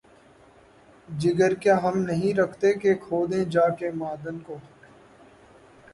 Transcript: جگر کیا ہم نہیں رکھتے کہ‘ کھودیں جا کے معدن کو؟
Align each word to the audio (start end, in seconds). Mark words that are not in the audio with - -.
جگر 1.09 1.53
کیا 1.53 1.75
ہم 1.83 1.97
نہیں 1.99 2.33
رکھتے 2.33 2.73
کہ‘ 2.73 2.93
کھودیں 3.03 3.43
جا 3.45 3.67
کے 3.79 3.91
معدن 3.91 4.39
کو؟ 4.39 4.57